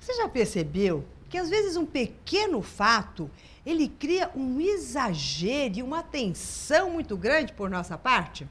Você 0.00 0.14
já 0.14 0.26
percebeu 0.26 1.04
que 1.28 1.36
às 1.36 1.50
vezes 1.50 1.76
um 1.76 1.84
pequeno 1.84 2.62
fato 2.62 3.30
ele 3.66 3.86
cria 3.86 4.30
um 4.34 4.58
exagero 4.58 5.76
e 5.76 5.82
uma 5.82 6.02
tensão 6.02 6.90
muito 6.90 7.18
grande 7.18 7.52
por 7.52 7.68
nossa 7.68 7.98
parte? 7.98 8.48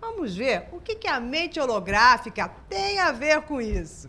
Vamos 0.00 0.34
ver 0.34 0.66
o 0.72 0.80
que, 0.80 1.06
a 1.06 1.20
mente 1.20 1.60
holográfica 1.60 2.48
tem 2.70 2.98
a 2.98 3.12
ver 3.12 3.42
com 3.42 3.60
isso. 3.60 4.08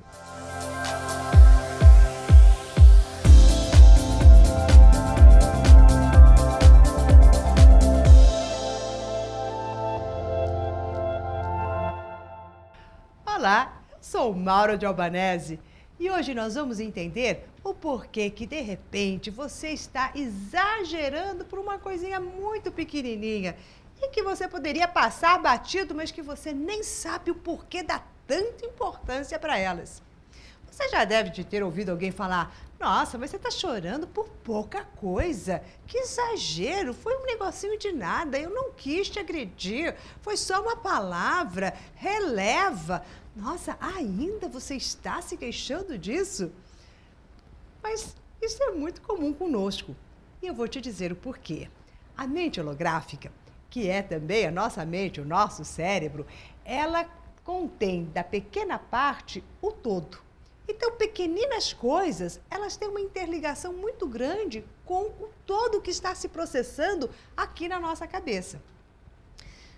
Olá, 13.25 13.81
eu 13.91 13.97
sou 13.99 14.33
Mauro 14.33 14.77
de 14.77 14.85
Albanese 14.85 15.59
e 15.99 16.09
hoje 16.09 16.33
nós 16.33 16.55
vamos 16.55 16.79
entender 16.79 17.49
o 17.61 17.73
porquê 17.73 18.29
que 18.29 18.45
de 18.45 18.61
repente 18.61 19.29
você 19.29 19.69
está 19.69 20.11
exagerando 20.15 21.43
por 21.43 21.59
uma 21.59 21.77
coisinha 21.77 22.21
muito 22.21 22.71
pequenininha 22.71 23.57
e 24.01 24.07
que 24.07 24.23
você 24.23 24.47
poderia 24.47 24.87
passar 24.87 25.37
batido, 25.39 25.93
mas 25.93 26.09
que 26.09 26.21
você 26.21 26.53
nem 26.53 26.83
sabe 26.83 27.31
o 27.31 27.35
porquê 27.35 27.83
dá 27.83 28.01
tanta 28.25 28.65
importância 28.65 29.37
para 29.37 29.57
elas. 29.57 30.01
Você 30.71 30.87
já 30.87 31.03
deve 31.03 31.31
de 31.31 31.43
ter 31.43 31.61
ouvido 31.61 31.89
alguém 31.89 32.11
falar: 32.11 32.55
Nossa, 32.79 33.17
mas 33.17 33.31
você 33.31 33.35
está 33.35 33.51
chorando 33.51 34.07
por 34.07 34.29
pouca 34.29 34.85
coisa. 34.95 35.61
Que 35.85 35.97
exagero! 35.97 36.93
Foi 36.93 37.13
um 37.17 37.25
negocinho 37.25 37.77
de 37.77 37.91
nada. 37.91 38.39
Eu 38.39 38.51
não 38.51 38.71
quis 38.71 39.09
te 39.09 39.19
agredir. 39.19 39.95
Foi 40.21 40.37
só 40.37 40.61
uma 40.61 40.77
palavra. 40.77 41.73
Releva. 41.95 43.03
Nossa, 43.39 43.77
ainda 43.79 44.49
você 44.49 44.75
está 44.75 45.21
se 45.21 45.37
queixando 45.37 45.97
disso? 45.97 46.51
Mas 47.81 48.13
isso 48.41 48.61
é 48.63 48.71
muito 48.71 49.01
comum 49.01 49.33
conosco. 49.33 49.95
E 50.41 50.47
eu 50.47 50.53
vou 50.53 50.67
te 50.67 50.81
dizer 50.81 51.13
o 51.13 51.15
porquê. 51.15 51.69
A 52.17 52.27
mente 52.27 52.59
holográfica, 52.59 53.31
que 53.69 53.87
é 53.87 54.01
também 54.01 54.45
a 54.45 54.51
nossa 54.51 54.85
mente, 54.85 55.21
o 55.21 55.25
nosso 55.25 55.63
cérebro, 55.63 56.27
ela 56.65 57.05
contém 57.45 58.03
da 58.13 58.25
pequena 58.25 58.77
parte 58.77 59.41
o 59.61 59.71
todo. 59.71 60.19
Então, 60.67 60.91
pequeninas 60.97 61.71
coisas, 61.71 62.41
elas 62.51 62.75
têm 62.75 62.89
uma 62.89 62.99
interligação 62.99 63.71
muito 63.71 64.05
grande 64.05 64.65
com 64.85 65.03
o 65.03 65.29
todo 65.45 65.81
que 65.81 65.91
está 65.91 66.13
se 66.13 66.27
processando 66.27 67.09
aqui 67.37 67.69
na 67.69 67.79
nossa 67.79 68.05
cabeça. 68.05 68.61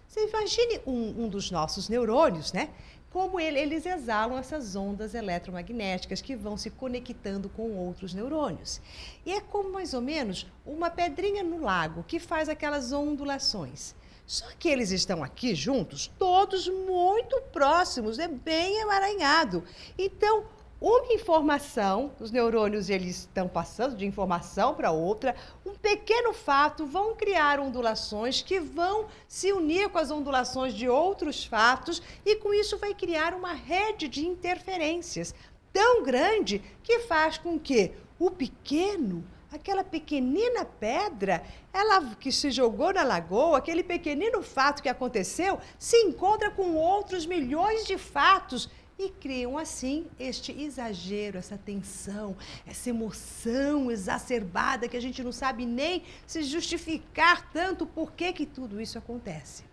Você 0.08 0.28
imagine 0.28 0.82
um, 0.86 1.24
um 1.24 1.30
dos 1.30 1.52
nossos 1.52 1.88
neurônios, 1.88 2.52
né? 2.52 2.72
Como 3.12 3.40
ele, 3.40 3.60
eles 3.60 3.86
exalam 3.86 4.38
essas 4.38 4.76
ondas 4.76 5.14
eletromagnéticas 5.14 6.22
que 6.22 6.36
vão 6.36 6.56
se 6.56 6.70
conectando 6.70 7.50
com 7.50 7.76
outros 7.76 8.14
neurônios. 8.14 8.82
E 9.26 9.34
é 9.34 9.42
como 9.42 9.72
mais 9.72 9.94
ou 9.94 10.02
menos 10.02 10.48
uma 10.66 10.90
pedrinha 10.90 11.44
no 11.44 11.62
lago 11.62 12.06
que 12.08 12.20
faz 12.20 12.48
aquelas 12.48 12.94
ondulações. 12.94 13.94
Só 14.26 14.46
que 14.58 14.70
eles 14.70 14.92
estão 14.92 15.22
aqui 15.22 15.54
juntos, 15.54 16.10
todos 16.18 16.70
muito 16.70 17.42
próximos, 17.52 18.18
é 18.18 18.30
bem 18.30 18.80
emaranhado. 18.80 19.62
Então, 19.98 20.46
uma 20.82 21.14
informação, 21.14 22.12
os 22.20 22.32
neurônios 22.32 22.90
eles 22.90 23.20
estão 23.20 23.48
passando 23.48 23.96
de 23.96 24.04
informação 24.04 24.74
para 24.74 24.90
outra, 24.90 25.36
um 25.64 25.76
pequeno 25.76 26.34
fato 26.34 26.88
vão 26.88 27.16
criar 27.16 27.60
ondulações 27.60 28.42
que 28.42 28.60
vão 28.60 29.06
se 29.28 29.54
unir 29.54 29.90
com 29.90 30.00
as 30.00 30.10
ondulações 30.10 30.74
de 30.74 30.90
outros 30.90 31.46
fatos 31.46 32.02
e 32.26 32.36
com 32.38 32.52
isso 32.52 32.80
vai 32.80 32.96
criar 32.96 33.36
uma 33.36 33.54
rede 33.54 34.08
de 34.08 34.26
interferências 34.26 35.36
tão 35.72 36.04
grande 36.04 36.64
que 36.82 37.02
faz 37.02 37.38
com 37.38 37.60
que 37.60 37.92
o 38.18 38.32
pequeno 38.32 39.24
aquela 39.52 39.84
pequenina 39.84 40.64
pedra, 40.64 41.44
ela 41.74 42.16
que 42.16 42.32
se 42.32 42.50
jogou 42.52 42.94
na 42.94 43.04
lagoa, 43.04 43.58
aquele 43.58 43.84
pequenino 43.84 44.42
fato 44.42 44.82
que 44.82 44.88
aconteceu, 44.88 45.60
se 45.78 45.98
encontra 45.98 46.50
com 46.50 46.76
outros 46.76 47.26
milhões 47.26 47.86
de 47.86 47.98
fatos 47.98 48.70
e 48.98 49.10
criam 49.10 49.58
assim 49.58 50.08
este 50.20 50.52
exagero, 50.52 51.38
essa 51.38 51.58
tensão, 51.58 52.36
essa 52.66 52.90
emoção 52.90 53.90
exacerbada 53.92 54.88
que 54.88 54.98
a 54.98 55.02
gente 55.02 55.24
não 55.24 55.32
sabe 55.32 55.66
nem 55.66 56.04
se 56.28 56.44
justificar 56.44 57.52
tanto 57.52 57.86
por 57.86 58.12
que 58.12 58.32
que 58.34 58.46
tudo 58.46 58.80
isso 58.80 58.98
acontece. 58.98 59.64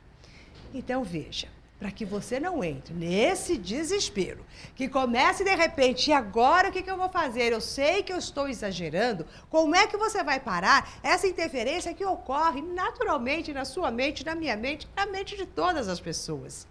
Então 0.73 1.05
veja, 1.05 1.49
para 1.79 1.93
que 1.93 2.05
você 2.05 2.41
não 2.41 2.65
entre 2.65 2.93
nesse 2.93 3.57
desespero, 3.57 4.45
que 4.75 4.89
comece 4.89 5.45
de 5.45 5.55
repente, 5.55 6.11
e 6.11 6.13
agora 6.13 6.69
o 6.69 6.73
que, 6.73 6.83
que 6.83 6.91
eu 6.91 6.97
vou 6.97 7.09
fazer? 7.09 7.53
Eu 7.53 7.61
sei 7.61 8.03
que 8.03 8.13
eu 8.13 8.19
estou 8.19 8.49
exagerando, 8.49 9.25
como 9.49 9.77
é 9.77 9.87
que 9.87 9.97
você 9.97 10.25
vai 10.25 10.41
parar 10.41 10.99
essa 11.03 11.29
interferência 11.29 11.95
que 11.95 12.05
ocorre 12.05 12.61
naturalmente 12.63 13.53
na 13.53 13.65
sua 13.65 13.91
mente, 13.91 14.27
na 14.27 14.35
minha 14.35 14.57
mente, 14.57 14.89
na 14.97 15.07
mente 15.07 15.37
de 15.37 15.47
todas 15.47 15.89
as 15.89 16.01
pessoas? 16.01 16.67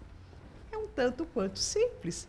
É 0.70 0.76
um 0.76 0.86
tanto 0.86 1.24
quanto 1.24 1.58
simples 1.58 2.28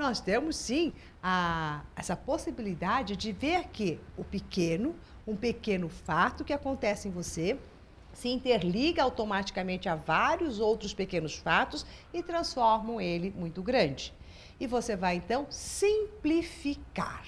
nós 0.00 0.20
temos 0.20 0.56
sim 0.56 0.92
a, 1.22 1.82
essa 1.94 2.16
possibilidade 2.16 3.14
de 3.14 3.30
ver 3.30 3.68
que 3.68 4.00
o 4.16 4.24
pequeno, 4.24 4.96
um 5.26 5.36
pequeno 5.36 5.88
fato 5.88 6.44
que 6.44 6.52
acontece 6.52 7.06
em 7.06 7.10
você, 7.10 7.58
se 8.12 8.28
interliga 8.28 9.02
automaticamente 9.02 9.88
a 9.88 9.94
vários 9.94 10.58
outros 10.58 10.92
pequenos 10.92 11.36
fatos 11.36 11.86
e 12.12 12.22
transformam 12.22 13.00
ele 13.00 13.32
muito 13.36 13.62
grande. 13.62 14.12
E 14.58 14.66
você 14.66 14.96
vai 14.96 15.16
então 15.16 15.46
simplificar. 15.48 17.24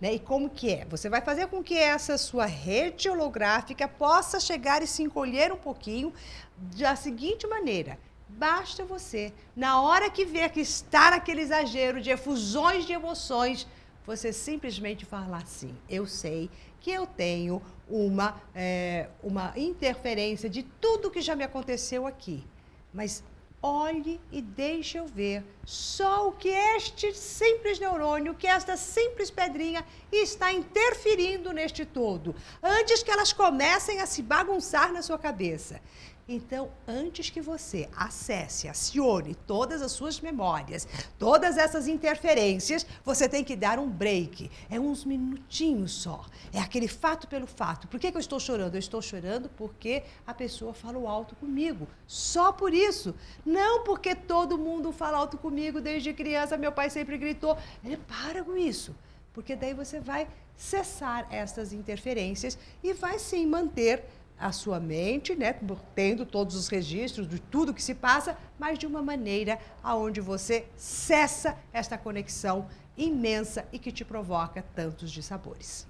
Né? 0.00 0.14
E 0.14 0.18
como 0.18 0.50
que 0.50 0.70
é? 0.70 0.84
Você 0.86 1.08
vai 1.08 1.20
fazer 1.20 1.46
com 1.48 1.62
que 1.62 1.76
essa 1.76 2.16
sua 2.18 2.46
rede 2.46 3.08
holográfica 3.08 3.88
possa 3.88 4.38
chegar 4.38 4.82
e 4.82 4.86
se 4.86 5.02
encolher 5.02 5.52
um 5.52 5.56
pouquinho 5.56 6.12
da 6.56 6.96
seguinte 6.96 7.46
maneira: 7.46 7.98
Basta 8.36 8.84
você, 8.84 9.32
na 9.54 9.80
hora 9.80 10.10
que 10.10 10.24
ver 10.24 10.50
que 10.50 10.60
está 10.60 11.12
naquele 11.12 11.42
exagero 11.42 12.00
de 12.00 12.10
efusões 12.10 12.84
de 12.84 12.92
emoções, 12.92 13.64
você 14.04 14.32
simplesmente 14.32 15.04
falar 15.04 15.42
assim: 15.42 15.76
eu 15.88 16.04
sei 16.04 16.50
que 16.80 16.90
eu 16.90 17.06
tenho 17.06 17.62
uma, 17.88 18.42
é, 18.52 19.08
uma 19.22 19.52
interferência 19.56 20.50
de 20.50 20.64
tudo 20.64 21.12
que 21.12 21.20
já 21.20 21.36
me 21.36 21.44
aconteceu 21.44 22.08
aqui, 22.08 22.44
mas 22.92 23.22
olhe 23.62 24.20
e 24.30 24.42
deixe 24.42 24.98
eu 24.98 25.06
ver 25.06 25.42
só 25.64 26.28
o 26.28 26.32
que 26.32 26.48
este 26.48 27.14
simples 27.14 27.78
neurônio, 27.78 28.34
que 28.34 28.46
esta 28.48 28.76
simples 28.76 29.30
pedrinha 29.30 29.82
está 30.12 30.52
interferindo 30.52 31.52
neste 31.52 31.86
todo, 31.86 32.34
antes 32.62 33.02
que 33.02 33.10
elas 33.10 33.32
comecem 33.32 34.00
a 34.00 34.06
se 34.06 34.22
bagunçar 34.22 34.92
na 34.92 35.02
sua 35.02 35.18
cabeça. 35.18 35.80
Então, 36.26 36.70
antes 36.88 37.28
que 37.28 37.42
você 37.42 37.86
acesse, 37.94 38.66
acione 38.66 39.34
todas 39.34 39.82
as 39.82 39.92
suas 39.92 40.20
memórias, 40.20 40.88
todas 41.18 41.58
essas 41.58 41.86
interferências, 41.86 42.86
você 43.04 43.28
tem 43.28 43.44
que 43.44 43.54
dar 43.54 43.78
um 43.78 43.90
break. 43.90 44.50
É 44.70 44.80
uns 44.80 45.04
minutinhos 45.04 45.92
só. 45.92 46.24
É 46.50 46.60
aquele 46.60 46.88
fato 46.88 47.28
pelo 47.28 47.46
fato. 47.46 47.86
Por 47.88 48.00
que, 48.00 48.10
que 48.10 48.16
eu 48.16 48.20
estou 48.20 48.40
chorando? 48.40 48.74
Eu 48.74 48.78
estou 48.78 49.02
chorando 49.02 49.50
porque 49.50 50.02
a 50.26 50.32
pessoa 50.32 50.72
falou 50.72 51.06
alto 51.06 51.36
comigo. 51.36 51.86
Só 52.06 52.52
por 52.52 52.72
isso. 52.72 53.14
Não 53.44 53.84
porque 53.84 54.14
todo 54.14 54.56
mundo 54.56 54.92
fala 54.92 55.18
alto 55.18 55.36
comigo 55.36 55.78
desde 55.78 56.14
criança, 56.14 56.56
meu 56.56 56.72
pai 56.72 56.88
sempre 56.88 57.18
gritou. 57.18 57.58
Ele 57.84 57.98
para 57.98 58.42
com 58.42 58.56
isso. 58.56 58.96
Porque 59.34 59.54
daí 59.54 59.74
você 59.74 60.00
vai 60.00 60.26
cessar 60.56 61.26
essas 61.30 61.72
interferências 61.72 62.56
e 62.82 62.94
vai 62.94 63.18
sim 63.18 63.44
manter 63.44 64.04
a 64.38 64.52
sua 64.52 64.80
mente, 64.80 65.34
né, 65.34 65.54
tendo 65.94 66.26
todos 66.26 66.56
os 66.56 66.68
registros 66.68 67.28
de 67.28 67.40
tudo 67.40 67.72
que 67.72 67.82
se 67.82 67.94
passa, 67.94 68.36
mas 68.58 68.78
de 68.78 68.86
uma 68.86 69.02
maneira 69.02 69.58
aonde 69.82 70.20
você 70.20 70.66
cessa 70.76 71.56
esta 71.72 71.96
conexão 71.96 72.68
imensa 72.96 73.66
e 73.72 73.78
que 73.78 73.92
te 73.92 74.04
provoca 74.04 74.64
tantos 74.74 75.10
dissabores. 75.10 75.86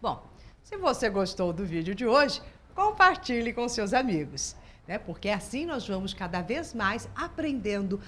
Bom, 0.00 0.26
se 0.62 0.76
você 0.76 1.08
gostou 1.08 1.52
do 1.52 1.64
vídeo 1.64 1.94
de 1.94 2.06
hoje, 2.06 2.40
compartilhe 2.74 3.52
com 3.52 3.68
seus 3.68 3.92
amigos, 3.92 4.56
né? 4.86 4.98
Porque 4.98 5.28
assim 5.28 5.66
nós 5.66 5.86
vamos 5.86 6.14
cada 6.14 6.40
vez 6.42 6.72
mais 6.74 7.08
aprendendo 7.14 8.00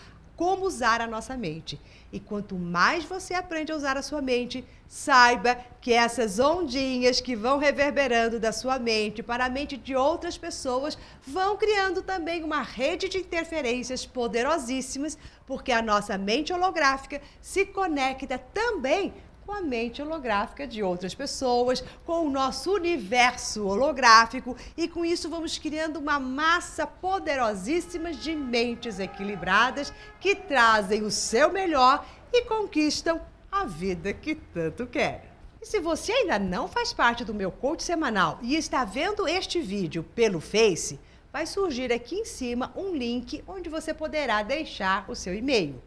como 0.42 0.66
usar 0.66 1.00
a 1.00 1.06
nossa 1.06 1.36
mente. 1.36 1.80
E 2.12 2.18
quanto 2.18 2.56
mais 2.56 3.04
você 3.04 3.32
aprende 3.32 3.70
a 3.70 3.76
usar 3.76 3.96
a 3.96 4.02
sua 4.02 4.20
mente, 4.20 4.64
saiba 4.88 5.56
que 5.80 5.92
essas 5.92 6.40
ondinhas 6.40 7.20
que 7.20 7.36
vão 7.36 7.58
reverberando 7.58 8.40
da 8.40 8.50
sua 8.50 8.76
mente 8.76 9.22
para 9.22 9.44
a 9.44 9.48
mente 9.48 9.76
de 9.76 9.94
outras 9.94 10.36
pessoas 10.36 10.98
vão 11.24 11.56
criando 11.56 12.02
também 12.02 12.42
uma 12.42 12.60
rede 12.60 13.08
de 13.08 13.18
interferências 13.18 14.04
poderosíssimas, 14.04 15.16
porque 15.46 15.70
a 15.70 15.80
nossa 15.80 16.18
mente 16.18 16.52
holográfica 16.52 17.22
se 17.40 17.64
conecta 17.64 18.36
também 18.36 19.14
com 19.44 19.52
a 19.52 19.60
mente 19.60 20.00
holográfica 20.00 20.66
de 20.66 20.82
outras 20.82 21.14
pessoas, 21.14 21.82
com 22.04 22.26
o 22.26 22.30
nosso 22.30 22.72
universo 22.72 23.66
holográfico 23.66 24.56
e 24.76 24.88
com 24.88 25.04
isso 25.04 25.28
vamos 25.28 25.58
criando 25.58 25.98
uma 25.98 26.18
massa 26.18 26.86
poderosíssima 26.86 28.12
de 28.12 28.34
mentes 28.34 28.98
equilibradas 28.98 29.92
que 30.20 30.34
trazem 30.34 31.02
o 31.02 31.10
seu 31.10 31.52
melhor 31.52 32.06
e 32.32 32.44
conquistam 32.44 33.20
a 33.50 33.64
vida 33.64 34.12
que 34.12 34.34
tanto 34.34 34.86
querem. 34.86 35.32
E 35.60 35.66
se 35.66 35.78
você 35.78 36.10
ainda 36.10 36.38
não 36.38 36.66
faz 36.66 36.92
parte 36.92 37.24
do 37.24 37.34
meu 37.34 37.52
coach 37.52 37.82
semanal 37.82 38.38
e 38.42 38.56
está 38.56 38.84
vendo 38.84 39.28
este 39.28 39.60
vídeo 39.60 40.02
pelo 40.02 40.40
Face, 40.40 40.98
vai 41.32 41.46
surgir 41.46 41.92
aqui 41.92 42.16
em 42.16 42.24
cima 42.24 42.72
um 42.74 42.94
link 42.94 43.42
onde 43.46 43.70
você 43.70 43.94
poderá 43.94 44.42
deixar 44.42 45.04
o 45.08 45.14
seu 45.14 45.34
e-mail. 45.34 45.80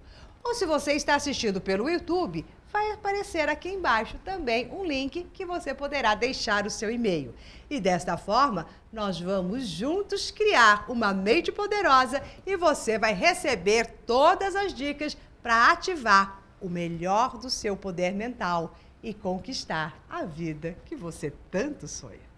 Ou 0.46 0.54
se 0.54 0.64
você 0.64 0.94
está 0.94 1.16
assistindo 1.16 1.60
pelo 1.60 1.90
YouTube, 1.90 2.46
vai 2.72 2.92
aparecer 2.92 3.50
aqui 3.50 3.68
embaixo 3.68 4.16
também 4.24 4.72
um 4.72 4.86
link 4.86 5.24
que 5.34 5.44
você 5.44 5.74
poderá 5.74 6.14
deixar 6.14 6.68
o 6.68 6.70
seu 6.70 6.92
e-mail. 6.92 7.34
E 7.68 7.80
desta 7.80 8.16
forma, 8.16 8.68
nós 8.94 9.20
vamos 9.20 9.68
juntos 9.68 10.30
criar 10.30 10.86
uma 10.88 11.12
mente 11.12 11.52
poderosa 11.52 12.22
e 12.46 12.56
você 12.56 13.00
vai 13.00 13.12
receber 13.12 13.88
todas 14.06 14.56
as 14.56 14.72
dicas 14.72 15.18
para 15.42 15.72
ativar 15.72 16.44
o 16.62 16.70
melhor 16.70 17.40
do 17.40 17.50
seu 17.50 17.76
poder 17.76 18.14
mental 18.14 18.78
e 19.02 19.16
conquistar 19.16 19.98
a 20.08 20.26
vida 20.26 20.78
que 20.86 20.96
você 20.96 21.34
tanto 21.50 21.88
sonha. 21.88 22.35